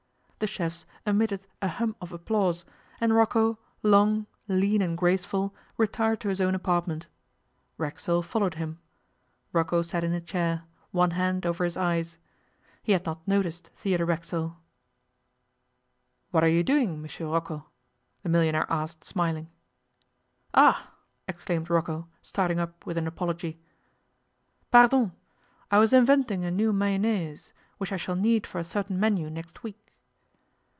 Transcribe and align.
The 0.41 0.47
chefs 0.47 0.87
emitted 1.05 1.45
a 1.61 1.67
hum 1.67 1.95
of 2.01 2.11
applause, 2.11 2.65
and 2.99 3.13
Rocco, 3.13 3.59
long, 3.83 4.25
lean, 4.47 4.81
and 4.81 4.97
graceful, 4.97 5.53
retired 5.77 6.19
to 6.21 6.29
his 6.29 6.41
own 6.41 6.55
apartment. 6.55 7.05
Racksole 7.77 8.23
followed 8.23 8.55
him. 8.55 8.79
Rocco 9.53 9.83
sat 9.83 10.03
in 10.03 10.13
a 10.13 10.19
chair, 10.19 10.63
one 10.89 11.11
hand 11.11 11.45
over 11.45 11.63
his 11.63 11.77
eyes; 11.77 12.17
he 12.81 12.91
had 12.93 13.05
not 13.05 13.27
noticed 13.27 13.69
Theodore 13.75 14.07
Racksole. 14.07 14.57
'What 16.31 16.43
are 16.43 16.47
you 16.49 16.63
doing, 16.63 16.95
M. 17.07 17.27
Rocco?' 17.29 17.67
the 18.23 18.29
millionaire 18.29 18.65
asked 18.67 19.03
smiling. 19.03 19.47
'Ah!' 20.55 20.89
exclaimed 21.27 21.69
Rocco, 21.69 22.07
starting 22.23 22.57
up 22.57 22.83
with 22.83 22.97
an 22.97 23.05
apology. 23.05 23.61
'Pardon! 24.71 25.11
I 25.69 25.77
was 25.77 25.93
inventing 25.93 26.43
a 26.43 26.49
new 26.49 26.73
mayonnaise, 26.73 27.53
which 27.77 27.91
I 27.91 27.97
shall 27.97 28.15
need 28.15 28.47
for 28.47 28.57
a 28.57 28.63
certain 28.63 28.99
menu 28.99 29.29
next 29.29 29.61
week. 29.61 29.77